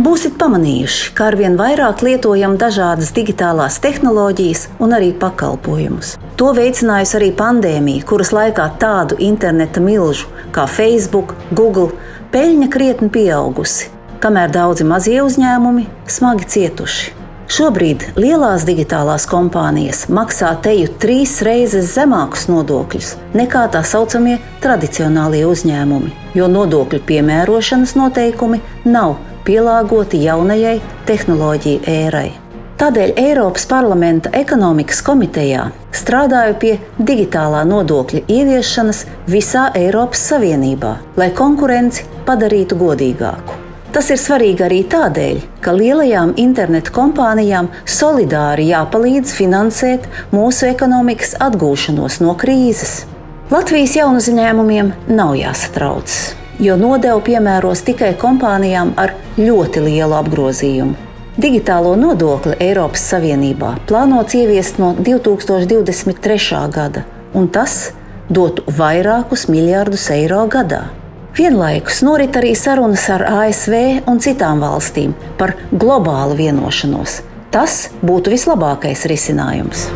Būsiet 0.00 0.38
pamanījuši, 0.40 1.10
ka 1.12 1.26
arvien 1.28 1.58
vairāk 1.60 2.00
lietojam 2.06 2.54
dažādas 2.56 3.10
digitālās 3.12 3.76
tehnoloģijas 3.84 4.62
un 4.80 4.94
arī 4.96 5.10
pakalpojumus. 5.12 6.14
To 6.40 6.54
veicinājusi 6.56 7.18
arī 7.18 7.28
pandēmija, 7.36 8.06
kuras 8.08 8.32
laikā 8.32 8.70
tādu 8.80 9.18
interneta 9.20 9.82
milžu 9.84 10.30
kā 10.56 10.64
Facebook, 10.64 11.34
Google 11.52 11.90
peļņa 12.32 12.70
krietni 12.72 13.10
pieaugusi, 13.12 13.90
kamēr 14.24 14.56
daudzi 14.56 14.88
mazie 14.88 15.20
uzņēmumi 15.20 15.84
smagi 16.08 16.48
cietuši. 16.54 17.16
Šobrīd 17.50 18.12
lielās 18.16 18.64
digitālās 18.64 19.26
kompānijas 19.28 20.06
maksā 20.08 20.54
teju 20.64 20.94
trīs 21.02 21.40
reizes 21.44 21.92
zemākus 21.96 22.46
nodokļus 22.48 23.16
nekā 23.36 23.66
tā 23.74 23.82
saucamie 23.84 24.38
tradicionālie 24.62 25.42
uzņēmumi, 25.50 26.14
jo 26.38 26.46
nodokļu 26.48 27.02
piemērošanas 27.10 27.98
noteikumi 27.98 28.62
nav 28.86 29.18
pielāgoti 29.46 30.22
jaunajai 30.24 30.78
tehnoloģiju 31.08 31.82
ērai. 31.88 32.30
Tādēļ 32.80 33.10
Eiropas 33.20 33.66
parlamenta 33.68 34.30
ekonomikas 34.32 35.02
komitejā 35.04 35.66
strādāju 35.92 36.54
pie 36.62 36.70
digitālā 36.96 37.60
nodokļa 37.68 38.22
ieviešanas 38.24 39.02
visā 39.28 39.66
Eiropas 39.76 40.22
Savienībā, 40.30 40.94
lai 41.20 41.28
konkurenci 41.36 42.06
padarītu 42.24 42.80
godīgāku. 42.80 43.58
Tas 43.92 44.08
ir 44.14 44.20
svarīgi 44.22 44.64
arī 44.64 44.80
tādēļ, 44.88 45.44
ka 45.60 45.76
lielajām 45.76 46.32
internetu 46.40 46.96
kompānijām 46.96 47.68
solidāri 47.84 48.70
jāpalīdz 48.70 49.36
finansēt 49.36 50.08
mūsu 50.32 50.70
ekonomikas 50.72 51.36
atgūšanos 51.50 52.22
no 52.24 52.32
krīzes. 52.40 53.02
Latvijas 53.52 54.00
jaunu 54.00 54.24
uzņēmumiem 54.24 54.94
nav 55.10 55.36
jāsatraucas 55.36 56.39
jo 56.60 56.76
nodevu 56.76 57.22
piemēros 57.24 57.84
tikai 57.86 58.12
kompānijām 58.20 58.92
ar 59.00 59.14
ļoti 59.38 59.84
lielu 59.86 60.16
apgrozījumu. 60.20 61.06
Digitālo 61.40 61.94
nodokli 61.96 62.56
Eiropas 62.60 63.04
Savienībā 63.12 63.76
plānots 63.88 64.36
ieviest 64.36 64.80
no 64.82 64.92
2023. 64.98 66.60
gada, 66.74 67.04
un 67.32 67.48
tas 67.48 67.92
dotu 68.28 68.66
vairākus 68.76 69.48
miljardus 69.48 70.08
eiro 70.12 70.42
gadā. 70.52 70.88
Vienlaikus 71.38 72.02
norit 72.02 72.36
arī 72.36 72.52
sarunas 72.58 73.06
ar 73.14 73.24
ASV 73.30 73.74
un 74.10 74.20
citām 74.20 74.60
valstīm 74.60 75.14
par 75.38 75.54
globālu 75.72 76.36
vienošanos. 76.42 77.20
Tas 77.54 77.88
būtu 78.02 78.34
vislabākais 78.34 79.06
risinājums. 79.10 79.90